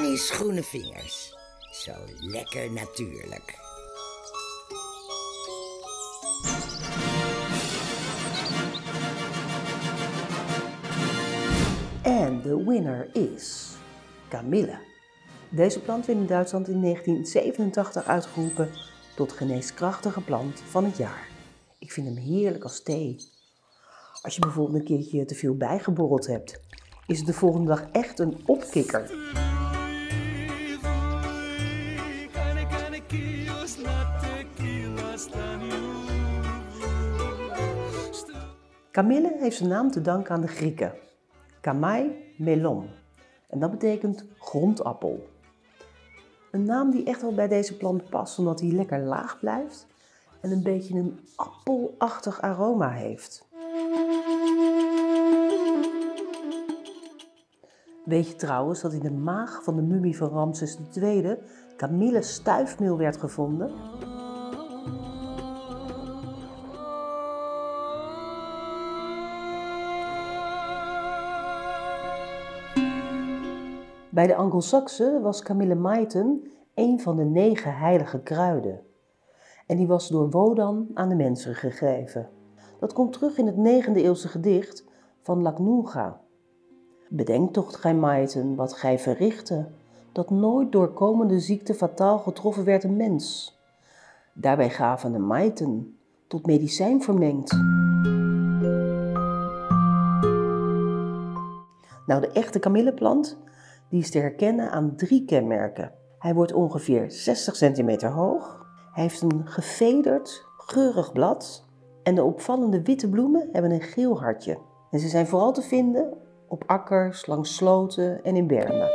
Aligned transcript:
Annie's 0.00 0.30
groene 0.30 0.62
vingers. 0.62 1.34
Zo 1.70 1.92
lekker 2.20 2.72
natuurlijk. 2.72 3.58
En 12.02 12.42
de 12.42 12.64
winner 12.66 13.08
is 13.12 13.68
Camille. 14.28 14.78
Deze 15.48 15.80
plant 15.80 16.06
werd 16.06 16.18
in 16.18 16.26
Duitsland 16.26 16.68
in 16.68 16.80
1987 16.80 18.04
uitgeroepen 18.04 18.70
tot 19.16 19.32
geneeskrachtige 19.32 20.20
plant 20.20 20.60
van 20.60 20.84
het 20.84 20.96
jaar. 20.96 21.28
Ik 21.78 21.92
vind 21.92 22.06
hem 22.06 22.16
heerlijk 22.16 22.64
als 22.64 22.82
thee. 22.82 23.16
Als 24.22 24.34
je 24.34 24.40
bijvoorbeeld 24.40 24.78
een 24.78 24.84
keertje 24.96 25.24
te 25.24 25.34
veel 25.34 25.56
bijgeborreld 25.56 26.26
hebt, 26.26 26.60
is 27.06 27.18
het 27.18 27.26
de 27.26 27.32
volgende 27.32 27.66
dag 27.66 27.90
echt 27.92 28.18
een 28.18 28.40
opkikker. 28.46 29.10
Camille 38.90 39.36
heeft 39.38 39.56
zijn 39.56 39.68
naam 39.68 39.90
te 39.90 40.00
danken 40.00 40.34
aan 40.34 40.40
de 40.40 40.46
Grieken. 40.46 40.92
Kamai 41.60 42.34
melon. 42.36 42.88
En 43.48 43.58
dat 43.58 43.70
betekent 43.70 44.24
grondappel. 44.38 45.28
Een 46.50 46.64
naam 46.64 46.90
die 46.90 47.04
echt 47.04 47.22
wel 47.22 47.34
bij 47.34 47.48
deze 47.48 47.76
plant 47.76 48.10
past, 48.10 48.38
omdat 48.38 48.60
hij 48.60 48.70
lekker 48.70 49.00
laag 49.00 49.38
blijft 49.38 49.86
en 50.40 50.50
een 50.50 50.62
beetje 50.62 50.98
een 50.98 51.20
appelachtig 51.36 52.40
aroma 52.40 52.90
heeft. 52.90 53.48
Weet 58.04 58.28
je 58.28 58.36
trouwens 58.36 58.80
dat 58.80 58.92
in 58.92 59.00
de 59.00 59.10
maag 59.10 59.64
van 59.64 59.76
de 59.76 59.82
mummie 59.82 60.16
van 60.16 60.28
Ramses 60.28 60.78
II 60.94 61.38
Camille 61.80 62.22
stuifmeel 62.22 62.96
werd 62.96 63.16
gevonden? 63.16 63.70
Bij 74.10 74.26
de 74.26 74.34
Angelsaksen 74.34 75.22
was 75.22 75.42
kamillemaiten 75.42 76.50
een 76.74 77.00
van 77.00 77.16
de 77.16 77.24
negen 77.24 77.76
heilige 77.76 78.20
kruiden. 78.22 78.80
En 79.66 79.76
die 79.76 79.86
was 79.86 80.08
door 80.08 80.30
Wodan 80.30 80.88
aan 80.94 81.08
de 81.08 81.16
mensen 81.16 81.54
gegeven. 81.54 82.28
Dat 82.80 82.92
komt 82.92 83.12
terug 83.12 83.38
in 83.38 83.46
het 83.46 83.86
9e 83.86 83.92
eeuwse 83.92 84.28
gedicht 84.28 84.84
van 85.20 85.42
Lacnunga. 85.42 86.20
Bedenk 87.08 87.52
toch, 87.52 87.80
gij 87.80 87.94
maiten, 87.94 88.54
wat 88.54 88.72
gij 88.72 88.98
verrichtte, 88.98 89.68
dat 90.12 90.30
nooit 90.30 90.72
door 90.72 90.92
komende 90.92 91.40
ziekte 91.40 91.74
fataal 91.74 92.18
getroffen 92.18 92.64
werd 92.64 92.84
een 92.84 92.96
mens. 92.96 93.58
Daarbij 94.32 94.70
gaven 94.70 95.12
de 95.12 95.18
maiten 95.18 95.98
tot 96.26 96.46
medicijn 96.46 97.02
vermengd. 97.02 97.52
Nou, 102.06 102.20
de 102.20 102.30
echte 102.32 102.58
kamilleplant 102.58 103.38
die 103.88 104.00
is 104.00 104.10
te 104.10 104.18
herkennen 104.18 104.70
aan 104.70 104.96
drie 104.96 105.24
kenmerken. 105.24 105.92
Hij 106.18 106.34
wordt 106.34 106.52
ongeveer 106.52 107.10
60 107.10 107.56
centimeter 107.56 108.10
hoog. 108.10 108.66
Hij 108.92 109.02
heeft 109.02 109.22
een 109.22 109.42
gevederd, 109.44 110.46
geurig 110.56 111.12
blad. 111.12 111.68
En 112.02 112.14
de 112.14 112.24
opvallende 112.24 112.82
witte 112.82 113.08
bloemen 113.08 113.48
hebben 113.52 113.70
een 113.70 113.80
geel 113.80 114.20
hartje. 114.20 114.58
En 114.90 114.98
ze 114.98 115.08
zijn 115.08 115.26
vooral 115.26 115.52
te 115.52 115.62
vinden 115.62 116.12
op 116.48 116.64
akkers, 116.66 117.26
langs 117.26 117.54
sloten 117.54 118.24
en 118.24 118.36
in 118.36 118.46
bermen. 118.46 118.90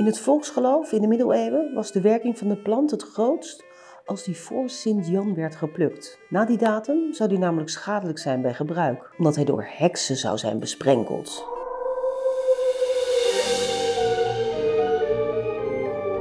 In 0.00 0.06
het 0.06 0.18
volksgeloof 0.18 0.92
in 0.92 1.00
de 1.00 1.06
middeleeuwen 1.06 1.74
was 1.74 1.92
de 1.92 2.00
werking 2.00 2.38
van 2.38 2.48
de 2.48 2.56
plant 2.56 2.90
het 2.90 3.02
grootst 3.02 3.64
als 4.06 4.24
die 4.24 4.36
voor 4.36 4.68
Sint-Jan 4.68 5.34
werd 5.34 5.56
geplukt. 5.56 6.18
Na 6.28 6.44
die 6.44 6.58
datum 6.58 7.12
zou 7.12 7.28
die 7.28 7.38
namelijk 7.38 7.70
schadelijk 7.70 8.18
zijn 8.18 8.42
bij 8.42 8.54
gebruik, 8.54 9.14
omdat 9.18 9.36
hij 9.36 9.44
door 9.44 9.66
heksen 9.68 10.16
zou 10.16 10.38
zijn 10.38 10.58
besprenkeld. 10.58 11.44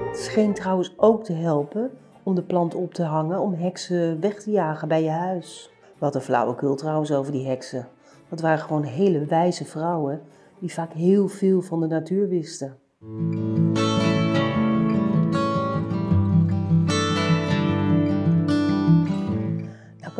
Het 0.07 0.19
scheen 0.19 0.53
trouwens 0.53 0.93
ook 0.97 1.23
te 1.23 1.33
helpen 1.33 1.91
om 2.23 2.35
de 2.35 2.43
plant 2.43 2.75
op 2.75 2.93
te 2.93 3.03
hangen 3.03 3.39
om 3.39 3.53
heksen 3.53 4.21
weg 4.21 4.41
te 4.41 4.51
jagen 4.51 4.87
bij 4.87 5.03
je 5.03 5.09
huis. 5.09 5.71
Wat 5.97 6.15
een 6.15 6.21
flauwekul 6.21 6.75
trouwens 6.75 7.11
over 7.11 7.31
die 7.31 7.47
heksen. 7.47 7.87
Dat 8.29 8.41
waren 8.41 8.59
gewoon 8.59 8.83
hele 8.83 9.25
wijze 9.25 9.65
vrouwen 9.65 10.21
die 10.59 10.73
vaak 10.73 10.93
heel 10.93 11.27
veel 11.27 11.61
van 11.61 11.79
de 11.79 11.87
natuur 11.87 12.27
wisten. 12.27 12.77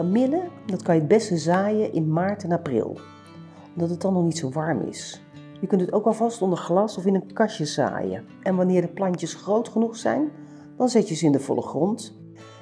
Kamille, 0.10 0.44
dat 0.66 0.82
kan 0.82 0.96
je 0.96 1.00
het 1.00 1.10
beste 1.10 1.38
zaaien 1.38 1.94
in 1.94 2.14
maart 2.14 2.44
en 2.44 2.52
april, 2.52 2.98
omdat 3.74 3.90
het 3.90 4.02
dan 4.02 4.14
nog 4.14 4.24
niet 4.24 4.38
zo 4.38 4.50
warm 4.50 4.82
is. 4.82 5.22
Je 5.62 5.68
kunt 5.68 5.82
het 5.82 5.94
ook 5.94 6.06
alvast 6.06 6.42
onder 6.42 6.58
glas 6.58 6.98
of 6.98 7.06
in 7.06 7.16
een 7.16 7.34
kastje 7.34 7.66
zaaien. 7.66 8.26
En 8.44 8.56
wanneer 8.56 8.82
de 8.82 8.88
plantjes 8.88 9.34
groot 9.34 9.70
genoeg 9.70 9.98
zijn, 9.98 10.32
dan 10.78 10.90
zet 10.90 11.10
je 11.10 11.16
ze 11.16 11.26
in 11.26 11.32
de 11.32 11.40
volle 11.40 11.62
grond. 11.62 12.18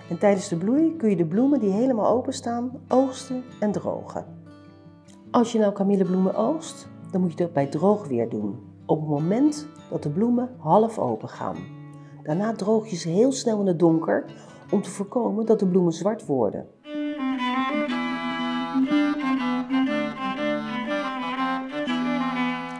En 0.09 0.18
tijdens 0.18 0.47
de 0.47 0.57
bloei 0.57 0.96
kun 0.96 1.09
je 1.09 1.16
de 1.16 1.25
bloemen 1.25 1.59
die 1.59 1.72
helemaal 1.72 2.07
openstaan 2.07 2.72
oogsten 2.88 3.44
en 3.59 3.72
drogen. 3.72 4.25
Als 5.31 5.52
je 5.52 5.59
nou 5.59 5.74
kamillebloemen 5.74 6.36
oogst, 6.36 6.88
dan 7.12 7.22
moet 7.22 7.31
je 7.31 7.38
dat 7.38 7.53
bij 7.53 7.68
droog 7.68 8.07
weer 8.07 8.30
doen. 8.30 8.59
Op 8.86 9.00
het 9.00 9.09
moment 9.09 9.68
dat 9.90 10.03
de 10.03 10.09
bloemen 10.09 10.50
half 10.57 11.00
open 11.00 11.30
gaan. 11.30 11.57
Daarna 12.24 12.53
droog 12.53 12.88
je 12.88 12.96
ze 12.96 13.09
heel 13.09 13.31
snel 13.31 13.59
in 13.59 13.68
het 13.68 13.80
donker 13.80 14.25
om 14.72 14.81
te 14.81 14.90
voorkomen 14.90 15.46
dat 15.46 15.59
de 15.59 15.68
bloemen 15.68 15.94
zwart 15.94 16.25
worden. 16.25 16.68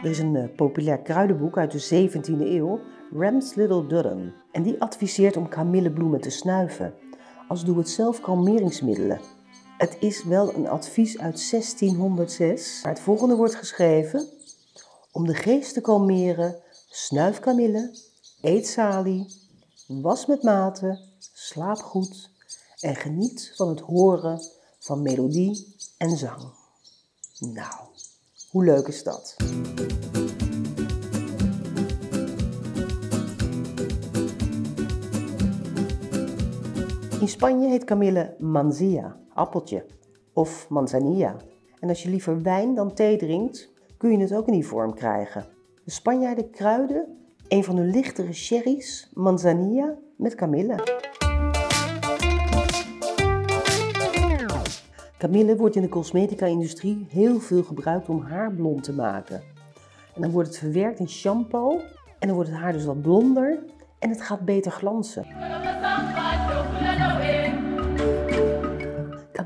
Er 0.08 0.14
is 0.14 0.20
een 0.20 0.34
uh, 0.34 0.44
populair 0.56 0.98
kruidenboek 0.98 1.58
uit 1.58 1.70
de 1.70 2.08
17e 2.08 2.40
eeuw, 2.40 2.80
Ram's 3.12 3.54
Little 3.54 3.86
Dudden. 3.86 4.34
En 4.52 4.62
die 4.62 4.80
adviseert 4.80 5.36
om 5.36 5.48
kamillebloemen 5.48 6.20
te 6.20 6.30
snuiven, 6.30 6.94
als 7.48 7.64
doe-het-zelf 7.64 8.20
kalmeringsmiddelen. 8.20 9.20
Het 9.78 9.96
is 10.00 10.24
wel 10.24 10.54
een 10.54 10.68
advies 10.68 11.18
uit 11.18 11.50
1606, 11.50 12.80
maar 12.82 12.92
het 12.92 13.02
volgende 13.02 13.34
wordt 13.34 13.54
geschreven. 13.54 14.28
Om 15.12 15.26
de 15.26 15.34
geest 15.34 15.74
te 15.74 15.80
kalmeren, 15.80 16.56
snuif 16.90 17.40
kamille, 17.40 17.98
eet 18.40 18.66
salie, 18.66 19.26
was 19.86 20.26
met 20.26 20.42
mate, 20.42 21.00
slaap 21.32 21.78
goed 21.78 22.30
en 22.80 22.96
geniet 22.96 23.52
van 23.56 23.68
het 23.68 23.80
horen 23.80 24.40
van 24.78 25.02
melodie 25.02 25.76
en 25.98 26.16
zang. 26.16 26.42
Nou, 27.38 27.74
hoe 28.50 28.64
leuk 28.64 28.86
is 28.86 29.02
dat? 29.02 29.36
In 37.20 37.28
Spanje 37.28 37.68
heet 37.68 37.84
kamille 37.84 38.34
manzia, 38.38 39.16
appeltje, 39.34 39.84
of 40.32 40.68
manzanilla. 40.68 41.36
En 41.80 41.88
als 41.88 42.02
je 42.02 42.08
liever 42.08 42.42
wijn 42.42 42.74
dan 42.74 42.94
thee 42.94 43.16
drinkt, 43.16 43.72
kun 43.96 44.10
je 44.10 44.18
het 44.18 44.34
ook 44.34 44.46
in 44.46 44.52
die 44.52 44.66
vorm 44.66 44.94
krijgen. 44.94 45.46
De 45.84 45.90
Spanjaarden 45.90 46.50
kruiden 46.50 47.18
een 47.48 47.64
van 47.64 47.76
hun 47.76 47.90
lichtere 47.90 48.32
sherry's, 48.32 49.10
manzanilla, 49.14 49.94
met 50.16 50.34
kamille. 50.34 50.74
Kamille 55.18 55.56
wordt 55.56 55.76
in 55.76 55.82
de 55.82 55.88
cosmetica-industrie 55.88 57.06
heel 57.08 57.40
veel 57.40 57.62
gebruikt 57.62 58.08
om 58.08 58.20
haar 58.20 58.52
blond 58.52 58.82
te 58.82 58.92
maken. 58.92 59.42
En 60.14 60.20
dan 60.20 60.30
wordt 60.30 60.48
het 60.48 60.58
verwerkt 60.58 60.98
in 60.98 61.08
shampoo 61.08 61.80
en 62.18 62.26
dan 62.26 62.34
wordt 62.34 62.50
het 62.50 62.58
haar 62.58 62.72
dus 62.72 62.84
wat 62.84 63.02
blonder 63.02 63.58
en 63.98 64.10
het 64.10 64.22
gaat 64.22 64.44
beter 64.44 64.72
glanzen. 64.72 65.26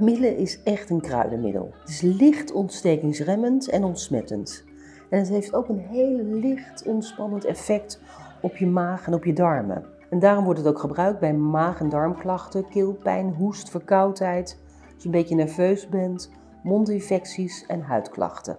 Kamille 0.03 0.37
is 0.37 0.63
echt 0.63 0.91
een 0.91 1.01
kruidenmiddel. 1.01 1.73
Het 1.81 1.89
is 1.89 2.01
licht 2.01 2.53
ontstekingsremmend 2.53 3.69
en 3.69 3.85
ontsmettend. 3.85 4.65
En 5.11 5.19
het 5.19 5.29
heeft 5.29 5.55
ook 5.55 5.69
een 5.69 5.79
heel 5.79 6.17
licht 6.17 6.87
ontspannend 6.87 7.45
effect 7.45 8.01
op 8.41 8.57
je 8.57 8.67
maag 8.67 9.07
en 9.07 9.15
op 9.15 9.25
je 9.25 9.33
darmen. 9.33 9.85
En 10.11 10.19
daarom 10.19 10.45
wordt 10.45 10.59
het 10.59 10.69
ook 10.69 10.79
gebruikt 10.79 11.21
bij 11.21 11.35
maag- 11.35 11.81
en 11.81 11.89
darmklachten, 11.89 12.69
keelpijn, 12.69 13.35
hoest, 13.35 13.71
verkoudheid, 13.71 14.59
als 14.95 15.03
je 15.03 15.05
een 15.05 15.11
beetje 15.11 15.35
nerveus 15.35 15.89
bent, 15.89 16.31
mondinfecties 16.63 17.67
en 17.67 17.81
huidklachten. 17.81 18.59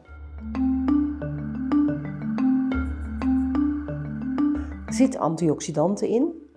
Er 4.86 4.94
zitten 4.94 5.20
antioxidanten 5.20 6.08
in 6.08 6.48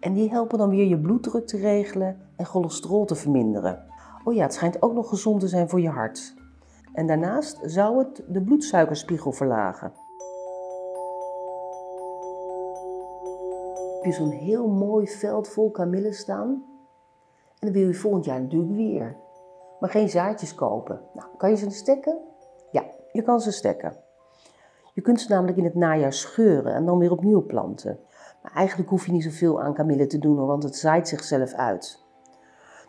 en 0.00 0.12
die 0.12 0.30
helpen 0.30 0.58
dan 0.58 0.70
weer 0.70 0.86
je 0.86 0.98
bloeddruk 0.98 1.46
te 1.46 1.58
regelen 1.58 2.16
en 2.36 2.44
cholesterol 2.44 3.04
te 3.04 3.14
verminderen. 3.14 3.91
Oh 4.24 4.34
ja, 4.34 4.42
het 4.42 4.54
schijnt 4.54 4.82
ook 4.82 4.92
nog 4.92 5.08
gezond 5.08 5.40
te 5.40 5.48
zijn 5.48 5.68
voor 5.68 5.80
je 5.80 5.88
hart. 5.88 6.34
En 6.92 7.06
daarnaast 7.06 7.58
zou 7.62 7.98
het 7.98 8.22
de 8.28 8.42
bloedsuikerspiegel 8.42 9.32
verlagen. 9.32 9.92
Heb 13.94 14.04
je 14.04 14.12
zo'n 14.12 14.30
heel 14.30 14.68
mooi 14.68 15.08
veld 15.08 15.48
vol 15.48 15.70
kamillen 15.70 16.14
staan? 16.14 16.48
En 17.58 17.68
dan 17.68 17.72
wil 17.72 17.86
je 17.86 17.94
volgend 17.94 18.24
jaar 18.24 18.40
natuurlijk 18.40 18.72
weer. 18.72 19.16
Maar 19.80 19.90
geen 19.90 20.08
zaadjes 20.08 20.54
kopen. 20.54 21.00
Nou, 21.14 21.28
kan 21.36 21.50
je 21.50 21.56
ze 21.56 21.70
stekken? 21.70 22.18
Ja, 22.70 22.84
je 23.12 23.22
kan 23.22 23.40
ze 23.40 23.52
stekken. 23.52 23.96
Je 24.94 25.00
kunt 25.00 25.20
ze 25.20 25.32
namelijk 25.32 25.58
in 25.58 25.64
het 25.64 25.74
najaar 25.74 26.12
scheuren 26.12 26.74
en 26.74 26.84
dan 26.84 26.98
weer 26.98 27.10
opnieuw 27.10 27.46
planten. 27.46 27.98
Maar 28.42 28.52
eigenlijk 28.52 28.90
hoef 28.90 29.06
je 29.06 29.12
niet 29.12 29.22
zoveel 29.22 29.62
aan 29.62 29.74
kamille 29.74 30.06
te 30.06 30.18
doen, 30.18 30.46
want 30.46 30.62
het 30.62 30.76
zaait 30.76 31.08
zichzelf 31.08 31.52
uit. 31.52 32.04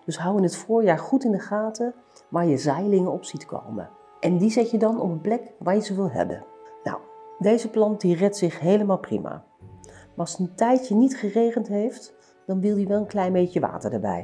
Dus 0.06 0.18
hou 0.18 0.38
in 0.38 0.44
het 0.44 0.56
voorjaar 0.56 1.00
goed 1.00 1.24
in 1.24 1.32
de 1.32 1.40
gaten 1.40 1.94
waar 2.30 2.46
je 2.46 2.58
zaailingen 2.58 3.12
op 3.12 3.24
ziet 3.24 3.46
komen. 3.46 3.90
En 4.20 4.38
die 4.38 4.50
zet 4.50 4.72
je 4.72 4.78
dan 4.78 5.02
op 5.02 5.10
een 5.10 5.22
plek 5.22 5.54
waar 5.60 5.76
je 5.76 5.82
ze 5.82 5.96
wil 5.96 6.10
hebben. 6.10 6.44
Nou, 6.84 6.98
deze 7.40 7.70
plant 7.70 8.02
die 8.02 8.16
redt 8.16 8.38
zich 8.38 8.60
helemaal 8.60 8.98
prima. 8.98 9.44
Maar 9.82 10.26
als 10.26 10.32
het 10.32 10.40
een 10.40 10.56
tijdje 10.56 10.96
niet 10.96 11.18
geregend 11.18 11.68
heeft, 11.68 12.14
dan 12.46 12.60
wil 12.62 12.76
hij 12.76 12.88
wel 12.88 13.00
een 13.00 13.08
klein 13.08 13.34
beetje 13.34 13.60
water 13.60 13.94
erbij. 13.94 14.24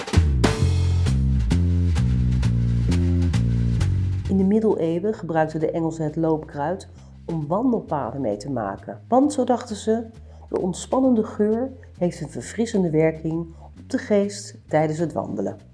In 4.29 4.37
de 4.37 4.43
middeleeuwen 4.43 5.13
gebruikten 5.13 5.59
de 5.59 5.71
Engelsen 5.71 6.03
het 6.03 6.15
loopkruid 6.15 6.89
om 7.25 7.47
wandelpaden 7.47 8.21
mee 8.21 8.37
te 8.37 8.51
maken. 8.51 9.01
Want, 9.07 9.33
zo 9.33 9.43
dachten 9.43 9.75
ze, 9.75 10.05
de 10.49 10.61
ontspannende 10.61 11.23
geur 11.23 11.71
heeft 11.97 12.21
een 12.21 12.29
verfrissende 12.29 12.89
werking 12.89 13.55
op 13.65 13.89
de 13.89 13.97
geest 13.97 14.57
tijdens 14.67 14.99
het 14.99 15.13
wandelen. 15.13 15.68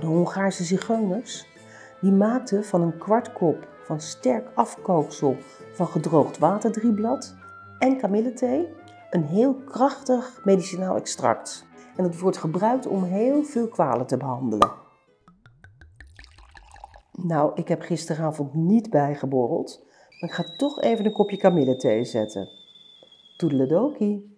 De 0.00 0.06
Hongaarse 0.06 0.64
zigeuners 0.64 1.46
die 2.00 2.12
maakten 2.12 2.64
van 2.64 2.80
een 2.80 2.98
kwart 2.98 3.32
kop 3.32 3.68
van 3.84 4.00
sterk 4.00 4.50
afkooksel 4.54 5.36
van 5.72 5.86
gedroogd 5.86 6.38
waterdrieblad 6.38 7.36
en 7.78 7.96
kamillethee 7.96 8.68
een 9.10 9.24
heel 9.24 9.54
krachtig 9.54 10.40
medicinaal 10.44 10.96
extract. 10.96 11.66
En 11.96 12.04
het 12.04 12.20
wordt 12.20 12.36
gebruikt 12.36 12.86
om 12.86 13.04
heel 13.04 13.44
veel 13.44 13.68
kwalen 13.68 14.06
te 14.06 14.16
behandelen. 14.16 14.70
Nou, 17.12 17.52
ik 17.54 17.68
heb 17.68 17.80
gisteravond 17.80 18.54
niet 18.54 18.90
bijgeborreld, 18.90 19.84
maar 20.20 20.30
ik 20.30 20.34
ga 20.34 20.44
toch 20.56 20.80
even 20.80 21.04
een 21.04 21.12
kopje 21.12 21.36
kamillethee 21.36 22.04
zetten. 22.04 22.48
Toedeledokie. 23.36 24.36